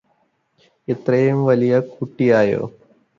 [0.87, 2.63] ഇത്രെയും വലിയ കുട്ടിയായോ